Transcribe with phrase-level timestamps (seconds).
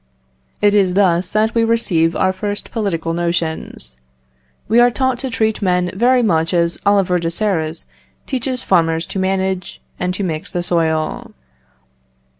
[0.63, 3.97] It is thus that we receive our first political notions.
[4.67, 7.85] We are taught to treat men very much as Oliver de Serres
[8.25, 11.33] teaches farmers to manage and to mix the soil.